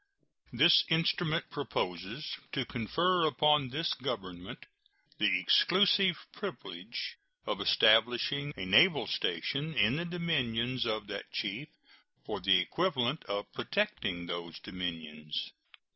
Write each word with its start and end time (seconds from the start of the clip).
This 0.51 0.83
instrument 0.89 1.51
proposes 1.51 2.25
to 2.53 2.65
confer 2.65 3.23
upon 3.27 3.69
this 3.69 3.93
Government 3.93 4.65
the 5.19 5.39
exclusive 5.39 6.15
privilege 6.33 7.17
of 7.45 7.61
establishing 7.61 8.51
a 8.57 8.65
naval 8.65 9.05
station 9.05 9.75
in 9.75 9.97
the 9.97 10.05
dominions 10.05 10.87
of 10.87 11.05
that 11.05 11.31
chief 11.31 11.67
for 12.25 12.39
the 12.39 12.57
equivalent 12.57 13.23
of 13.25 13.53
protecting 13.53 14.25
those 14.25 14.57
dominions. 14.57 15.51